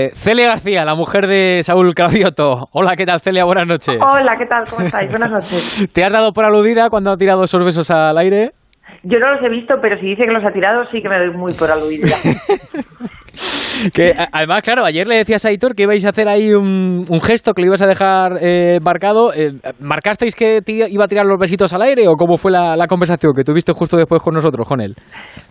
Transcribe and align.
Eh, 0.00 0.10
Celia 0.14 0.46
García, 0.46 0.84
la 0.84 0.94
mujer 0.94 1.26
de 1.26 1.60
Saúl 1.64 1.92
Cravioto. 1.92 2.68
Hola, 2.70 2.94
¿qué 2.94 3.04
tal, 3.04 3.18
Celia? 3.18 3.42
Buenas 3.42 3.66
noches. 3.66 3.98
Hola, 4.00 4.36
¿qué 4.38 4.46
tal? 4.46 4.62
¿Cómo 4.70 4.86
estáis? 4.86 5.10
Buenas 5.10 5.28
noches. 5.28 5.90
¿Te 5.92 6.04
has 6.04 6.12
dado 6.12 6.32
por 6.32 6.44
aludida 6.44 6.88
cuando 6.88 7.10
ha 7.10 7.16
tirado 7.16 7.42
esos 7.42 7.64
besos 7.64 7.90
al 7.90 8.16
aire? 8.16 8.52
Yo 9.02 9.18
no 9.18 9.34
los 9.34 9.42
he 9.42 9.48
visto, 9.48 9.74
pero 9.82 9.98
si 9.98 10.06
dice 10.06 10.24
que 10.24 10.30
los 10.30 10.44
ha 10.44 10.52
tirado, 10.52 10.84
sí 10.92 11.02
que 11.02 11.08
me 11.08 11.18
doy 11.18 11.30
muy 11.32 11.52
por 11.52 11.72
aludida. 11.72 12.14
que 13.94 14.14
además, 14.32 14.62
claro, 14.62 14.84
ayer 14.84 15.06
le 15.06 15.16
decías 15.16 15.44
a 15.44 15.48
Aitor 15.48 15.74
que 15.74 15.84
ibais 15.84 16.04
a 16.06 16.10
hacer 16.10 16.28
ahí 16.28 16.52
un, 16.52 17.06
gesto 17.22 17.52
que 17.52 17.62
le 17.62 17.68
ibas 17.68 17.82
a 17.82 17.86
dejar 17.86 18.32
eh, 18.40 18.78
marcado. 18.82 19.32
Eh, 19.32 19.52
¿Marcasteis 19.80 20.34
que 20.34 20.60
iba 20.66 21.04
a 21.04 21.08
tirar 21.08 21.26
los 21.26 21.38
besitos 21.38 21.72
al 21.72 21.82
aire 21.82 22.08
o 22.08 22.14
cómo 22.16 22.36
fue 22.36 22.50
la, 22.50 22.86
conversación 22.88 23.34
que 23.34 23.44
tuviste 23.44 23.72
justo 23.72 23.96
después 23.96 24.22
con 24.22 24.34
nosotros, 24.34 24.66
con 24.66 24.80
él? 24.80 24.94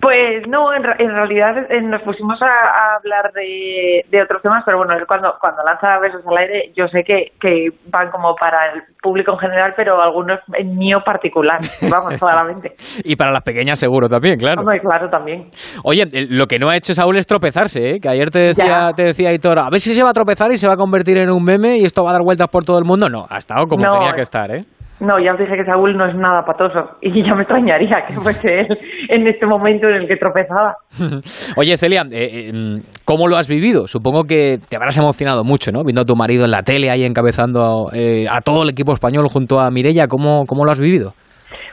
Pues 0.02 0.48
no, 0.48 0.74
en, 0.74 0.84
realidad 0.84 1.58
eh, 1.70 1.82
nos 1.82 2.02
pusimos 2.02 2.42
a, 2.42 2.96
hablar 2.98 3.32
de, 3.34 4.22
otros 4.22 4.42
temas, 4.42 4.64
pero 4.66 4.78
bueno, 4.78 4.94
cuando, 5.08 5.34
cuando 5.40 5.64
lanza 5.64 6.00
besos 6.00 6.22
al 6.26 6.38
aire, 6.38 6.72
yo 6.76 6.88
sé 6.88 7.04
que, 7.04 7.34
que 7.40 7.70
van 7.92 8.10
como 8.10 8.36
para 8.36 8.74
el 8.74 8.82
público 9.02 9.34
en 9.34 9.40
general, 9.40 9.74
pero 9.76 10.02
algunos 10.02 10.40
en 10.54 10.76
mío 10.78 11.00
particular, 11.06 11.60
vamos, 11.92 12.20
claramente. 12.20 12.76
y 13.04 13.16
para 13.16 13.32
las 13.32 13.44
pequeñas 13.44 13.80
seguro 13.80 14.08
también, 14.08 14.38
claro. 14.38 14.64
claro, 14.82 15.10
también. 15.10 15.50
Oye, 15.84 16.06
lo 16.30 16.48
que 16.48 16.60
no 16.60 16.70
ha 16.70 16.76
hecho 16.76 16.94
Saúl 16.94 17.18
es 17.18 17.28
tropezarse, 17.28 17.92
¿eh? 17.92 18.00
que 18.02 18.10
ayer 18.18 18.30
te 18.30 18.40
decía, 18.40 18.92
te 18.96 19.04
decía 19.04 19.34
Hitor, 19.34 19.60
a 19.60 19.70
ver 19.70 19.80
si 19.80 19.94
se 19.94 20.04
va 20.04 20.10
a 20.10 20.14
tropezar 20.14 20.52
y 20.52 20.58
se 20.58 20.68
va 20.68 20.74
a 20.74 20.78
convertir 20.78 21.18
en 21.18 21.30
un 21.30 21.44
meme 21.44 21.78
y 21.78 21.86
esto 21.86 22.04
va 22.04 22.12
a 22.12 22.14
dar 22.14 22.24
vueltas 22.24 22.48
por 22.50 22.66
todo 22.66 22.80
el 22.80 22.86
mundo. 22.86 23.10
No, 23.10 23.26
ha 23.30 23.38
estado 23.38 23.66
como 23.68 23.84
tenía 23.84 24.14
que 24.14 24.22
estar, 24.22 24.52
¿eh? 24.52 24.66
No, 25.00 25.20
ya 25.24 25.34
os 25.34 25.40
dije 25.40 25.56
que 25.56 25.64
Saúl 25.64 25.96
no 25.96 26.08
es 26.08 26.16
nada 26.16 26.42
patoso 26.44 26.98
y 27.02 27.24
ya 27.24 27.36
me 27.36 27.44
extrañaría 27.44 28.04
que 28.08 28.16
fuese 28.20 28.62
él 28.62 28.68
en 29.10 29.28
este 29.28 29.46
momento 29.46 29.88
en 29.88 29.96
el 29.96 30.08
que 30.08 30.16
tropezaba. 30.16 30.76
Oye, 31.56 31.78
Celia, 31.78 32.02
eh, 32.12 32.50
eh, 32.50 32.82
¿cómo 33.06 33.28
lo 33.28 33.38
has 33.38 33.48
vivido? 33.48 33.86
Supongo 33.86 34.24
que 34.24 34.58
te 34.68 34.76
habrás 34.76 34.98
emocionado 34.98 35.44
mucho, 35.44 35.72
¿no? 35.72 35.84
Viendo 35.84 36.02
a 36.02 36.06
tu 36.06 36.16
marido 36.16 36.46
en 36.46 36.52
la 36.52 36.64
tele 36.64 36.90
ahí 36.90 37.04
encabezando 37.04 37.92
eh, 37.94 38.26
a 38.28 38.42
todo 38.42 38.64
el 38.64 38.72
equipo 38.72 38.92
español 38.94 39.28
junto 39.32 39.60
a 39.60 39.70
Mirella, 39.70 40.08
¿cómo, 40.08 40.46
cómo 40.48 40.66
lo 40.66 40.72
has 40.72 40.80
vivido? 40.80 41.14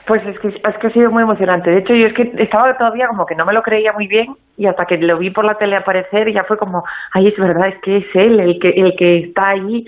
Pues 0.07 0.25
es 0.25 0.39
que, 0.39 0.49
es 0.49 0.77
que 0.79 0.87
ha 0.87 0.91
sido 0.91 1.11
muy 1.11 1.23
emocionante. 1.23 1.71
De 1.71 1.79
hecho, 1.79 1.95
yo 1.95 2.07
es 2.07 2.13
que 2.13 2.31
estaba 2.37 2.77
todavía 2.77 3.07
como 3.07 3.25
que 3.25 3.35
no 3.35 3.45
me 3.45 3.53
lo 3.53 3.63
creía 3.63 3.91
muy 3.93 4.07
bien 4.07 4.35
y 4.57 4.67
hasta 4.67 4.85
que 4.85 4.97
lo 4.97 5.17
vi 5.17 5.31
por 5.31 5.45
la 5.45 5.55
tele 5.55 5.75
aparecer 5.75 6.31
ya 6.31 6.43
fue 6.43 6.57
como, 6.57 6.83
ay, 7.11 7.27
es 7.27 7.37
verdad, 7.37 7.69
es 7.69 7.81
que 7.81 7.97
es 7.97 8.05
él 8.13 8.39
el 8.39 8.59
que, 8.59 8.69
el 8.69 8.95
que 8.95 9.17
está 9.19 9.49
ahí. 9.49 9.85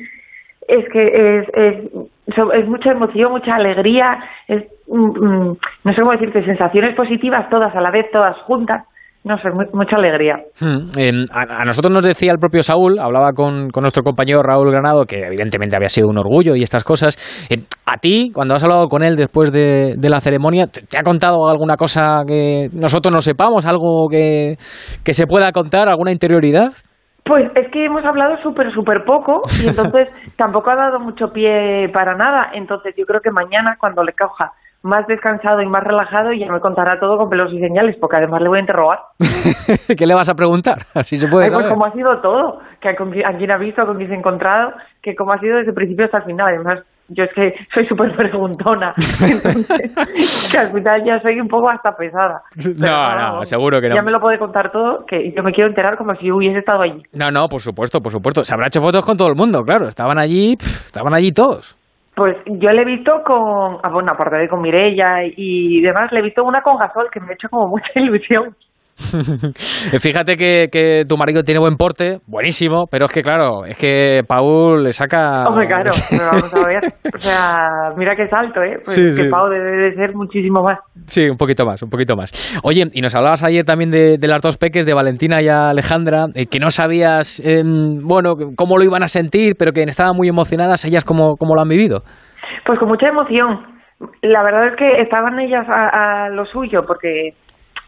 Es 0.67 0.89
que 0.89 1.39
es, 1.39 1.49
es, 1.53 1.77
es 2.27 2.67
mucha 2.67 2.91
emoción, 2.91 3.31
mucha 3.31 3.55
alegría, 3.55 4.19
es, 4.47 4.65
mm, 4.87 5.25
mm, 5.25 5.57
no 5.83 5.93
sé 5.93 6.01
cómo 6.01 6.11
decirte, 6.11 6.43
sensaciones 6.43 6.93
positivas 6.95 7.49
todas 7.49 7.73
a 7.73 7.79
la 7.79 7.91
vez, 7.91 8.11
todas 8.11 8.35
juntas 8.39 8.83
no 9.27 9.37
sé, 9.37 9.49
mucha 9.73 9.95
alegría. 9.97 10.35
Hmm, 10.59 11.25
a, 11.31 11.65
nosotros 11.65 11.93
nos 11.93 12.03
decía 12.03 12.31
el 12.31 12.39
propio 12.39 12.63
Saúl, 12.63 12.99
hablaba 12.99 13.31
con, 13.33 13.69
nuestro 13.81 14.03
compañero 14.03 14.41
Raúl 14.41 14.71
Granado, 14.71 15.05
que 15.05 15.19
evidentemente 15.25 15.75
había 15.75 15.89
sido 15.89 16.07
un 16.07 16.17
orgullo 16.17 16.55
y 16.55 16.63
estas 16.63 16.83
cosas. 16.83 17.17
a 17.85 17.97
ti, 17.97 18.31
cuando 18.33 18.55
has 18.55 18.63
hablado 18.63 18.87
con 18.87 19.03
él 19.03 19.15
después 19.15 19.51
de, 19.51 19.95
la 20.01 20.21
ceremonia, 20.21 20.67
¿te, 20.67 20.97
ha 20.97 21.03
contado 21.03 21.47
alguna 21.47 21.75
cosa 21.75 22.23
que 22.25 22.69
nosotros 22.71 23.13
no 23.13 23.19
sepamos, 23.19 23.65
algo 23.65 24.07
que, 24.09 24.55
que 25.03 25.13
se 25.13 25.27
pueda 25.27 25.51
contar, 25.51 25.89
alguna 25.89 26.11
interioridad? 26.11 26.71
Pues 27.27 27.51
es 27.55 27.69
que 27.71 27.85
hemos 27.85 28.03
hablado 28.05 28.37
súper, 28.41 28.71
súper 28.73 29.03
poco 29.05 29.41
y 29.63 29.67
entonces 29.67 30.09
tampoco 30.35 30.69
ha 30.71 30.75
dado 30.75 30.99
mucho 30.99 31.31
pie 31.31 31.89
para 31.93 32.15
nada. 32.15 32.51
Entonces 32.53 32.95
yo 32.97 33.05
creo 33.05 33.21
que 33.21 33.31
mañana, 33.31 33.77
cuando 33.79 34.03
le 34.03 34.13
coja 34.13 34.53
más 34.83 35.05
descansado 35.07 35.61
y 35.61 35.65
más 35.65 35.83
relajado 35.83 36.31
y 36.31 36.39
ya 36.39 36.51
me 36.51 36.59
contará 36.59 36.99
todo 36.99 37.17
con 37.17 37.29
pelos 37.29 37.51
y 37.51 37.59
señales, 37.59 37.95
porque 37.99 38.17
además 38.17 38.41
le 38.41 38.49
voy 38.49 38.57
a 38.57 38.61
interrogar. 38.61 38.99
¿Qué 39.97 40.05
le 40.05 40.13
vas 40.13 40.29
a 40.29 40.35
preguntar? 40.35 40.77
Así 40.93 41.17
se 41.17 41.27
puede 41.27 41.51
Pues 41.51 41.67
cómo 41.67 41.85
ha 41.85 41.91
sido 41.91 42.19
todo, 42.19 42.59
que 42.79 42.89
a, 42.89 42.95
quién 43.37 43.51
ha 43.51 43.57
visto, 43.57 43.85
con 43.85 43.97
quién 43.97 44.09
se 44.09 44.15
ha 44.15 44.19
encontrado, 44.19 44.73
que 45.01 45.15
cómo 45.15 45.33
ha 45.33 45.39
sido 45.39 45.57
desde 45.57 45.69
el 45.69 45.75
principio 45.75 46.05
hasta 46.05 46.19
el 46.19 46.23
final. 46.23 46.47
Además, 46.47 46.79
yo 47.09 47.23
es 47.23 47.33
que 47.33 47.53
soy 47.73 47.87
súper 47.87 48.15
preguntona, 48.15 48.93
que 50.51 50.57
al 50.57 50.71
final 50.71 51.03
ya 51.05 51.19
soy 51.21 51.39
un 51.39 51.47
poco 51.47 51.69
hasta 51.69 51.95
pesada. 51.95 52.41
no, 52.77 53.15
no, 53.15 53.45
seguro 53.45 53.79
que 53.79 53.89
no. 53.89 53.95
Ya 53.95 54.01
me 54.01 54.11
lo 54.11 54.19
puede 54.19 54.37
contar 54.37 54.71
todo, 54.71 55.05
que 55.05 55.31
yo 55.35 55.43
me 55.43 55.51
quiero 55.51 55.69
enterar 55.69 55.97
como 55.97 56.15
si 56.15 56.31
hubiese 56.31 56.59
estado 56.59 56.81
allí. 56.81 57.01
No, 57.13 57.31
no, 57.31 57.47
por 57.47 57.61
supuesto, 57.61 58.01
por 58.01 58.11
supuesto. 58.11 58.43
Se 58.43 58.53
habrá 58.53 58.67
hecho 58.67 58.81
fotos 58.81 59.05
con 59.05 59.17
todo 59.17 59.29
el 59.29 59.35
mundo, 59.35 59.63
claro. 59.63 59.87
Estaban 59.87 60.19
allí, 60.19 60.53
estaban 60.59 61.13
allí 61.13 61.31
todos. 61.31 61.77
Pues 62.15 62.35
yo 62.47 62.71
le 62.71 62.81
he 62.81 62.85
visto 62.85 63.11
con, 63.23 63.77
ah, 63.83 63.89
bueno, 63.93 64.11
aparte 64.11 64.37
de 64.37 64.49
con 64.49 64.61
Mirella 64.61 65.23
y 65.23 65.81
demás, 65.81 66.11
le 66.11 66.19
he 66.19 66.23
visto 66.23 66.43
una 66.43 66.61
con 66.61 66.77
Gasol 66.77 67.09
que 67.11 67.19
me 67.19 67.27
ha 67.29 67.33
hecho 67.33 67.47
como 67.47 67.67
mucha 67.67 67.87
ilusión. 67.95 68.55
Fíjate 69.99 70.35
que, 70.37 71.05
tu 71.07 71.17
marido 71.17 71.43
tiene 71.43 71.59
buen 71.59 71.75
porte, 71.75 72.17
buenísimo, 72.25 72.85
pero 72.89 73.05
es 73.05 73.11
que 73.11 73.21
claro, 73.21 73.63
es 73.65 73.77
que 73.77 74.23
Paul 74.27 74.83
le 74.83 74.91
saca... 74.91 75.47
Hombre, 75.47 75.67
claro, 75.67 75.91
vamos 76.31 76.53
a 76.53 76.67
ver. 76.67 76.83
O 77.13 77.19
sea, 77.19 77.91
mira 77.95 78.15
que 78.15 78.27
salto, 78.27 78.61
¿eh? 78.63 78.79
Pues 78.83 78.97
que 79.15 79.29
Paul 79.29 79.51
debe 79.51 79.89
de 79.89 79.95
ser 79.95 80.15
muchísimo 80.15 80.63
más. 80.63 80.79
Sí, 81.05 81.29
un 81.29 81.37
poquito 81.37 81.65
más, 81.65 81.81
un 81.83 81.89
poquito 81.89 82.15
más. 82.15 82.31
Oye, 82.63 82.85
y 82.91 83.01
nos 83.01 83.13
hablabas 83.13 83.43
ayer 83.43 83.63
también 83.65 83.91
de, 83.91 84.17
las 84.27 84.41
dos 84.41 84.57
peques, 84.57 84.85
de 84.85 84.93
Valentina 84.93 85.41
y 85.41 85.47
Alejandra, 85.47 86.25
eh, 86.33 86.47
que 86.47 86.59
no 86.59 86.71
sabías, 86.71 87.39
em, 87.45 88.01
bueno, 88.01 88.35
cómo 88.55 88.77
lo 88.77 88.83
iban 88.83 89.03
a 89.03 89.07
sentir, 89.07 89.55
pero 89.57 89.73
que 89.73 89.83
estaban 89.83 90.15
muy 90.15 90.27
emocionadas, 90.27 90.83
ellas 90.85 91.05
cómo, 91.05 91.37
cómo 91.37 91.55
lo 91.55 91.61
han 91.61 91.69
vivido. 91.69 92.01
Pues 92.65 92.79
con 92.79 92.87
mucha 92.87 93.07
emoción. 93.07 93.77
La 94.21 94.43
verdad 94.43 94.67
es 94.67 94.75
que 94.75 95.01
estaban 95.01 95.39
ellas 95.39 95.65
a 95.69 96.29
lo 96.29 96.45
suyo, 96.45 96.83
porque 96.85 97.33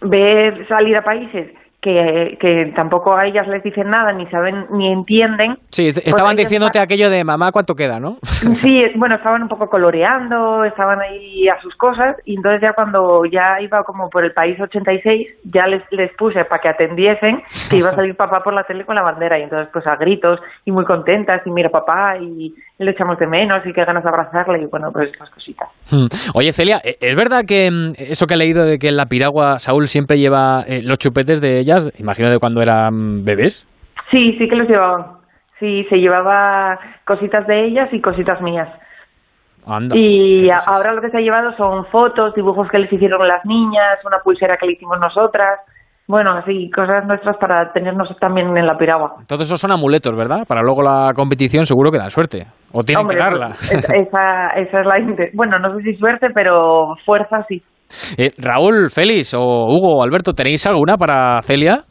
ver 0.02 0.68
salir 0.68 0.96
a 0.96 1.04
países 1.04 1.52
que, 1.82 2.38
que, 2.42 2.74
tampoco 2.76 3.16
a 3.16 3.26
ellas 3.26 3.48
les 3.48 3.64
dicen 3.64 3.90
nada, 3.90 4.12
ni 4.12 4.26
saben, 4.28 4.66
ni 4.72 4.92
entienden. 4.92 5.58
Sí, 5.70 5.84
pues 5.94 6.06
estaban 6.06 6.36
diciéndote 6.36 6.78
aquello 6.78 7.10
de 7.10 7.24
mamá, 7.24 7.52
¿cuánto 7.52 7.76
queda, 7.76 8.00
no? 8.00 8.18
Sí, 8.60 8.84
bueno, 8.96 9.16
estaban 9.16 9.44
un 9.44 9.48
poco 9.48 9.68
coloreando, 9.68 10.66
estaban 10.66 11.00
ahí 11.00 11.48
a 11.48 11.60
sus 11.62 11.76
cosas, 11.76 12.18
y 12.26 12.36
entonces 12.36 12.62
ya 12.62 12.74
cuando 12.74 13.24
ya 13.26 13.62
iba 13.62 13.84
como 13.84 14.10
por 14.10 14.26
el 14.26 14.34
país 14.34 14.60
86, 14.60 15.42
ya 15.46 15.68
les, 15.68 15.82
les 15.92 16.12
puse 16.18 16.44
para 16.46 16.62
que 16.62 16.70
atendiesen 16.70 17.42
que 17.70 17.78
iba 17.78 17.92
a 17.92 17.96
salir 17.96 18.16
papá 18.16 18.42
por 18.44 18.54
la 18.54 18.64
tele 18.64 18.86
con 18.86 18.96
la 18.96 19.02
bandera, 19.02 19.40
y 19.40 19.44
entonces 19.44 19.70
pues 19.72 19.88
a 19.88 19.96
gritos, 19.96 20.40
y 20.66 20.72
muy 20.72 20.84
contentas, 20.84 21.42
y 21.46 21.52
mira 21.52 21.70
papá, 21.70 22.18
y 22.18 22.54
le 22.78 22.92
echamos 22.92 23.18
de 23.20 23.28
menos, 23.28 23.66
y 23.66 23.72
qué 23.72 23.86
ganas 23.86 24.04
de 24.04 24.10
abrazarle, 24.10 24.62
y 24.62 24.66
bueno, 24.66 24.90
pues 24.92 25.12
esas 25.14 25.30
cositas. 25.30 25.70
Hmm. 25.92 26.06
Oye, 26.36 26.52
Celia, 26.52 26.82
¿e-, 26.84 26.98
¿es 27.00 27.16
verdad 27.16 27.44
que 27.48 27.70
mm, 27.72 27.94
eso 27.98 28.26
que 28.26 28.34
he 28.34 28.38
leído 28.38 28.66
de 28.66 28.78
que 28.78 28.90
en 28.90 28.98
la 28.98 29.06
piragua 29.06 29.60
Saúl 29.60 29.88
siempre 29.88 30.18
lleva 30.18 30.64
eh, 30.68 30.82
los 30.84 30.98
chupetes 30.98 31.40
de 31.40 31.60
ella 31.60 31.69
imagino 31.97 32.30
de 32.30 32.40
cuando 32.40 32.62
eran 32.62 33.24
bebés. 33.24 33.68
Sí, 34.12 34.35
sí 34.38 34.47
que 34.47 34.56
los 34.56 34.68
llevaban. 34.68 35.19
Sí, 35.59 35.85
se 35.90 35.97
llevaba 35.97 36.80
cositas 37.06 37.46
de 37.47 37.66
ellas 37.66 37.90
y 37.91 38.02
cositas 38.02 38.41
mías. 38.41 38.69
y 39.94 40.50
ahora 40.66 40.94
lo 40.94 41.02
que 41.02 41.09
se 41.09 41.18
ha 41.18 41.22
llevado 41.22 41.56
son 41.57 41.85
fotos, 41.88 42.34
dibujos 42.34 42.69
que 42.69 42.80
les 42.80 42.91
hicieron 42.91 43.28
las 43.28 43.46
niñas, 43.46 44.00
una 44.06 44.19
pulsera 44.24 44.57
que 44.57 44.66
le 44.66 44.74
hicimos 44.74 45.00
nosotras. 45.00 45.59
Bueno, 46.07 46.31
así, 46.31 46.72
cosas 46.72 47.06
nuestras 47.06 47.38
para 47.38 47.72
tenernos 47.72 48.09
también 48.19 48.57
en 48.57 48.66
la 48.66 48.78
piragua. 48.80 49.18
Entonces 49.19 49.47
esos 49.47 49.62
son 49.62 49.72
amuletos, 49.72 50.16
¿verdad? 50.16 50.44
Para 50.47 50.63
luego 50.63 50.81
la 50.81 51.12
competición 51.13 51.66
seguro 51.66 51.91
que 51.91 52.00
dan 52.00 52.09
suerte. 52.09 52.47
O 52.72 52.81
tienen 52.81 53.07
que 53.07 53.16
darla. 53.16 53.50
Esa, 53.69 54.47
esa 54.56 54.80
es 54.80 54.86
la... 54.88 54.96
Bueno, 55.36 55.59
no 55.59 55.75
sé 55.75 55.84
si 55.84 55.96
suerte, 55.97 56.30
pero 56.34 56.96
fuerza 57.06 57.46
sí. 57.47 57.62
Eh, 58.18 58.32
Raúl, 58.38 58.90
Félix 58.92 59.34
o 59.34 59.40
Hugo, 59.40 60.04
Alberto, 60.04 60.34
¿tenéis 60.34 60.66
alguna 60.68 60.98
para 60.98 61.42
Celia? 61.42 61.86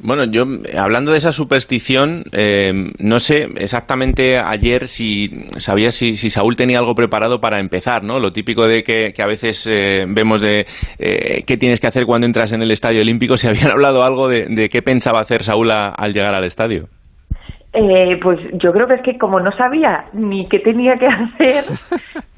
Bueno, 0.00 0.26
yo 0.30 0.44
hablando 0.78 1.10
de 1.10 1.18
esa 1.18 1.32
superstición, 1.32 2.22
eh, 2.30 2.72
no 2.98 3.18
sé 3.18 3.48
exactamente 3.56 4.38
ayer 4.38 4.86
si 4.86 5.28
sabía 5.56 5.90
si, 5.90 6.14
Saúl 6.16 6.54
tenía 6.54 6.78
algo 6.78 6.94
preparado 6.94 7.40
para 7.40 7.58
empezar, 7.58 8.04
¿no? 8.04 8.20
Lo 8.20 8.32
típico 8.32 8.68
de 8.68 8.84
que, 8.84 9.12
a 9.18 9.26
veces 9.26 9.66
eh, 9.66 10.04
vemos 10.08 10.40
de 10.40 10.66
qué 10.98 11.56
tienes 11.56 11.80
que 11.80 11.88
hacer 11.88 12.04
cuando 12.04 12.28
entras 12.28 12.52
en 12.52 12.62
el 12.62 12.70
estadio 12.70 13.00
olímpico, 13.00 13.36
si 13.36 13.48
habían 13.48 13.70
hablado 13.72 14.04
algo 14.04 14.28
de, 14.28 14.68
qué 14.68 14.82
pensaba 14.82 15.18
hacer 15.18 15.42
Saúl 15.42 15.72
al 15.72 16.14
llegar 16.14 16.36
al 16.36 16.44
estadio. 16.44 16.88
Eh, 17.74 18.18
pues 18.22 18.40
yo 18.54 18.72
creo 18.72 18.86
que 18.86 18.94
es 18.94 19.02
que 19.02 19.18
como 19.18 19.40
no 19.40 19.52
sabía 19.52 20.06
ni 20.14 20.48
qué 20.48 20.58
tenía 20.60 20.96
que 20.96 21.06
hacer, 21.06 21.64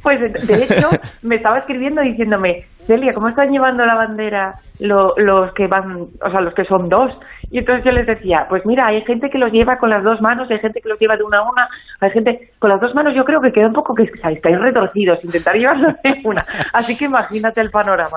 pues 0.02 0.20
de 0.20 0.64
hecho 0.64 0.88
me 1.22 1.36
estaba 1.36 1.58
escribiendo 1.58 2.02
diciéndome, 2.02 2.64
Celia, 2.86 3.14
¿cómo 3.14 3.28
están 3.28 3.52
llevando 3.52 3.86
la 3.86 3.94
bandera 3.94 4.54
los 4.80 5.52
que 5.54 5.68
van, 5.68 6.08
o 6.20 6.30
sea, 6.30 6.40
los 6.40 6.52
que 6.54 6.64
son 6.64 6.88
dos? 6.88 7.12
Y 7.52 7.58
entonces 7.58 7.84
yo 7.84 7.92
les 7.92 8.06
decía, 8.06 8.46
pues 8.48 8.66
mira, 8.66 8.88
hay 8.88 9.02
gente 9.02 9.30
que 9.30 9.38
los 9.38 9.52
lleva 9.52 9.78
con 9.78 9.90
las 9.90 10.02
dos 10.02 10.20
manos, 10.20 10.50
hay 10.50 10.58
gente 10.58 10.80
que 10.80 10.88
los 10.88 10.98
lleva 10.98 11.16
de 11.16 11.22
una 11.22 11.38
a 11.38 11.42
una, 11.42 11.68
hay 12.00 12.10
gente 12.10 12.50
con 12.58 12.70
las 12.70 12.80
dos 12.80 12.92
manos 12.94 13.14
yo 13.14 13.24
creo 13.24 13.40
que 13.40 13.52
queda 13.52 13.68
un 13.68 13.72
poco 13.72 13.94
que 13.94 14.04
estáis 14.04 14.40
retorcidos, 14.42 15.24
intentar 15.24 15.54
llevarlos 15.54 15.94
de 16.02 16.20
una. 16.24 16.44
Así 16.72 16.96
que 16.96 17.04
imagínate 17.04 17.60
el 17.60 17.70
panorama. 17.70 18.16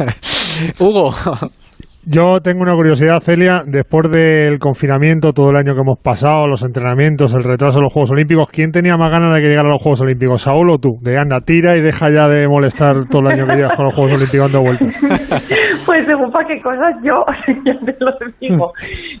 Hugo. 0.80 1.12
Yo 2.04 2.40
tengo 2.40 2.62
una 2.62 2.74
curiosidad, 2.74 3.20
Celia. 3.20 3.62
Después 3.64 4.10
del 4.10 4.58
confinamiento, 4.58 5.30
todo 5.30 5.50
el 5.50 5.56
año 5.56 5.74
que 5.74 5.82
hemos 5.82 6.00
pasado, 6.02 6.48
los 6.48 6.64
entrenamientos, 6.64 7.32
el 7.32 7.44
retraso 7.44 7.78
de 7.78 7.84
los 7.84 7.92
Juegos 7.92 8.10
Olímpicos, 8.10 8.50
¿quién 8.50 8.72
tenía 8.72 8.96
más 8.96 9.08
ganas 9.12 9.32
de 9.36 9.40
que 9.40 9.48
llegara 9.48 9.68
a 9.68 9.72
los 9.72 9.80
Juegos 9.80 10.02
Olímpicos? 10.02 10.42
¿Saúl 10.42 10.70
o 10.70 10.78
tú? 10.78 10.98
De 11.00 11.16
anda, 11.16 11.38
tira 11.38 11.76
y 11.76 11.80
deja 11.80 12.08
ya 12.12 12.26
de 12.26 12.48
molestar 12.48 13.06
todo 13.08 13.22
el 13.22 13.34
año 13.34 13.46
que 13.46 13.54
llevas 13.54 13.76
con 13.76 13.84
los 13.84 13.94
Juegos 13.94 14.14
Olímpicos 14.14 14.50
dando 14.50 14.62
vueltas. 14.62 15.00
Pues 15.84 16.06
según 16.06 16.30
para 16.30 16.46
qué 16.46 16.60
cosas 16.62 16.94
yo, 17.02 17.24
ya 17.64 17.78
te 17.84 17.96
lo 17.98 18.12
digo. 18.40 18.72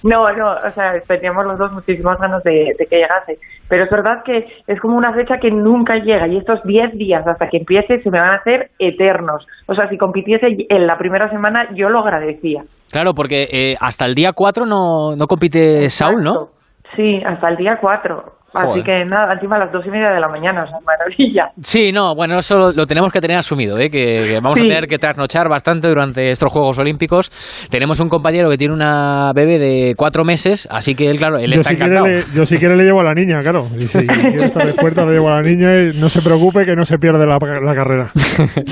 No, 0.04 0.32
no, 0.32 0.52
o 0.54 0.70
sea, 0.70 0.92
teníamos 1.06 1.44
los 1.44 1.58
dos 1.58 1.72
muchísimas 1.72 2.18
ganas 2.18 2.42
de, 2.44 2.72
de 2.78 2.86
que 2.86 2.96
llegase. 2.96 3.38
Pero 3.68 3.84
es 3.84 3.90
verdad 3.90 4.22
que 4.24 4.44
es 4.66 4.80
como 4.80 4.96
una 4.96 5.12
fecha 5.12 5.38
que 5.38 5.50
nunca 5.50 5.96
llega 5.96 6.28
y 6.28 6.36
estos 6.36 6.62
10 6.64 6.92
días 6.92 7.26
hasta 7.26 7.48
que 7.48 7.58
empiece 7.58 8.00
se 8.00 8.10
me 8.10 8.20
van 8.20 8.30
a 8.30 8.36
hacer 8.36 8.70
eternos. 8.78 9.46
O 9.66 9.74
sea, 9.74 9.88
si 9.88 9.98
compitiese 9.98 10.46
en 10.68 10.86
la 10.86 10.98
primera 10.98 11.28
semana 11.30 11.68
yo 11.74 11.88
lo 11.88 12.00
agradecía. 12.00 12.64
Claro, 12.92 13.14
porque 13.14 13.48
eh, 13.50 13.74
hasta 13.80 14.04
el 14.04 14.14
día 14.14 14.32
4 14.34 14.66
no, 14.66 15.16
no 15.16 15.26
compite 15.26 15.88
Saúl, 15.88 16.22
¿no? 16.22 16.50
Sí, 16.94 17.22
hasta 17.24 17.48
el 17.48 17.56
día 17.56 17.78
4. 17.80 18.41
Así 18.54 18.82
que 18.82 19.04
nada, 19.04 19.32
encima 19.34 19.56
a 19.56 19.60
las 19.60 19.72
dos 19.72 19.84
y 19.86 19.90
media 19.90 20.10
de 20.10 20.20
la 20.20 20.28
mañana, 20.28 20.64
o 20.64 20.66
sea, 20.66 20.78
maravilla. 20.84 21.50
Sí, 21.60 21.92
no, 21.92 22.14
bueno, 22.14 22.36
eso 22.38 22.72
lo, 22.72 22.86
tenemos 22.86 23.12
que 23.12 23.20
tener 23.20 23.36
asumido, 23.36 23.78
¿eh? 23.78 23.88
que, 23.90 24.38
vamos 24.42 24.58
a 24.58 24.62
tener 24.62 24.86
que 24.86 24.98
trasnochar 24.98 25.48
bastante 25.48 25.88
durante 25.88 26.30
estos 26.30 26.52
Juegos 26.52 26.78
Olímpicos. 26.78 27.30
Tenemos 27.70 28.00
un 28.00 28.08
compañero 28.08 28.48
que 28.50 28.56
tiene 28.58 28.74
una 28.74 29.32
bebé 29.34 29.58
de 29.58 29.94
cuatro 29.96 30.24
meses, 30.24 30.68
así 30.70 30.94
que 30.94 31.06
él, 31.10 31.18
claro, 31.18 31.38
él 31.38 31.50
yo 31.52 31.60
está 31.60 31.70
si 31.70 31.76
encantado. 31.76 32.04
Quiere 32.04 32.20
le, 32.20 32.24
yo 32.34 32.44
si 32.46 32.58
quiere 32.58 32.76
le 32.76 32.84
llevo 32.84 33.00
a 33.00 33.04
la 33.04 33.14
niña, 33.14 33.38
claro. 33.40 33.66
Y 33.78 33.82
si 33.86 34.06
quiere 34.06 34.44
estar 34.44 34.66
despierta, 34.66 35.04
le 35.04 35.12
llevo 35.12 35.28
a 35.28 35.36
la 35.36 35.42
niña 35.42 35.80
y 35.82 35.98
no 36.00 36.08
se 36.08 36.20
preocupe 36.22 36.64
que 36.66 36.74
no 36.76 36.84
se 36.84 36.98
pierde 36.98 37.26
la, 37.26 37.38
la 37.40 37.74
carrera. 37.74 38.10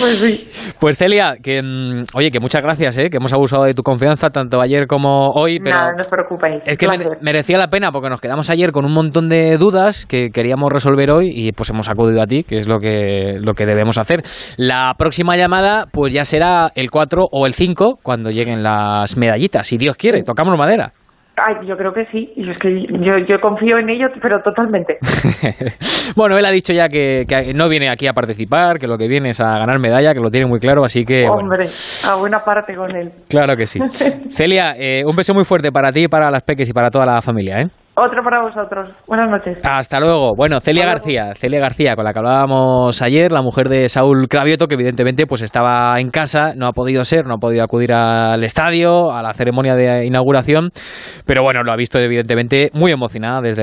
Pues 0.00 0.18
sí. 0.18 0.48
Pues 0.78 0.96
Celia, 0.96 1.34
que 1.42 1.62
mm, 1.62 2.04
oye, 2.14 2.30
que 2.30 2.40
muchas 2.40 2.62
gracias, 2.62 2.96
¿eh? 2.98 3.08
que 3.10 3.16
hemos 3.18 3.32
abusado 3.32 3.64
de 3.64 3.74
tu 3.74 3.82
confianza 3.82 4.30
tanto 4.30 4.60
ayer 4.60 4.86
como 4.86 5.30
hoy, 5.30 5.58
pero 5.62 5.76
Nada, 5.76 5.92
no 5.92 6.00
os 6.00 6.06
preocupéis. 6.08 6.62
es 6.64 6.76
que 6.78 6.86
mere- 6.88 7.18
merecía 7.20 7.58
la 7.58 7.68
pena 7.68 7.92
porque 7.92 8.08
nos 8.08 8.20
quedamos 8.20 8.48
ayer 8.50 8.72
con 8.72 8.84
un 8.84 8.92
montón 8.92 9.28
de 9.28 9.56
dudas 9.56 9.69
que 10.06 10.30
queríamos 10.30 10.72
resolver 10.72 11.10
hoy 11.10 11.30
y 11.32 11.52
pues 11.52 11.70
hemos 11.70 11.88
acudido 11.88 12.20
a 12.22 12.26
ti, 12.26 12.42
que 12.42 12.58
es 12.58 12.68
lo 12.68 12.78
que, 12.78 13.38
lo 13.40 13.54
que 13.54 13.66
debemos 13.66 13.98
hacer. 13.98 14.22
La 14.56 14.94
próxima 14.98 15.36
llamada 15.36 15.86
pues 15.92 16.12
ya 16.12 16.24
será 16.24 16.68
el 16.74 16.90
4 16.90 17.26
o 17.30 17.46
el 17.46 17.54
5 17.54 18.00
cuando 18.02 18.30
lleguen 18.30 18.62
las 18.62 19.16
medallitas, 19.16 19.66
si 19.66 19.78
Dios 19.78 19.96
quiere, 19.96 20.22
tocamos 20.22 20.56
madera. 20.58 20.92
Ay, 21.36 21.66
yo 21.66 21.76
creo 21.76 21.92
que 21.92 22.04
sí. 22.06 22.30
Y 22.36 22.50
es 22.50 22.58
que 22.58 22.68
yo, 22.82 23.16
yo 23.26 23.40
confío 23.40 23.78
en 23.78 23.88
ello, 23.88 24.08
pero 24.20 24.42
totalmente. 24.42 24.98
bueno, 26.16 26.36
él 26.36 26.44
ha 26.44 26.50
dicho 26.50 26.72
ya 26.72 26.88
que, 26.88 27.24
que 27.26 27.54
no 27.54 27.68
viene 27.68 27.88
aquí 27.88 28.06
a 28.06 28.12
participar, 28.12 28.78
que 28.78 28.86
lo 28.86 28.98
que 28.98 29.08
viene 29.08 29.30
es 29.30 29.40
a 29.40 29.58
ganar 29.58 29.78
medalla, 29.78 30.12
que 30.12 30.20
lo 30.20 30.30
tiene 30.30 30.46
muy 30.46 30.58
claro, 30.58 30.84
así 30.84 31.04
que... 31.04 31.26
bueno, 31.26 31.44
Hombre, 31.44 31.66
a 32.06 32.16
buena 32.16 32.40
parte 32.40 32.74
con 32.74 32.94
él. 32.94 33.10
claro 33.28 33.56
que 33.56 33.64
sí. 33.66 33.78
Celia, 34.30 34.74
eh, 34.76 35.02
un 35.06 35.16
beso 35.16 35.32
muy 35.32 35.44
fuerte 35.44 35.72
para 35.72 35.90
ti, 35.92 36.08
para 36.08 36.30
las 36.30 36.42
peques 36.42 36.68
y 36.68 36.72
para 36.72 36.90
toda 36.90 37.06
la 37.06 37.22
familia, 37.22 37.60
¿eh? 37.60 37.68
Otro 38.02 38.22
para 38.24 38.40
vosotros. 38.40 38.90
Buenas 39.06 39.28
noches. 39.28 39.58
Hasta 39.62 40.00
luego. 40.00 40.34
Bueno, 40.34 40.58
Celia. 40.60 40.86
García, 40.86 41.34
Celia 41.34 41.60
García, 41.60 41.94
con 41.96 42.06
la 42.06 42.14
que 42.14 42.18
hablábamos 42.18 43.02
ayer, 43.02 43.30
la 43.30 43.42
mujer 43.42 43.68
de 43.68 43.90
Saúl 43.90 44.26
Cravioto, 44.26 44.68
que 44.68 44.74
evidentemente 44.74 45.26
pues 45.26 45.42
estaba 45.42 46.00
en 46.00 46.10
casa, 46.10 46.54
no 46.56 46.66
ha 46.66 46.72
podido 46.72 47.04
ser, 47.04 47.26
no 47.26 47.34
ha 47.34 47.36
podido 47.36 47.62
acudir 47.62 47.92
al 47.92 48.42
estadio, 48.42 49.12
a 49.12 49.22
la 49.22 49.34
ceremonia 49.34 49.74
de 49.74 50.06
inauguración, 50.06 50.70
pero 51.26 51.42
bueno, 51.42 51.62
lo 51.62 51.72
ha 51.72 51.76
visto 51.76 51.98
evidentemente 51.98 52.70
muy 52.72 52.90
emocionada 52.90 53.42
desde 53.42 53.58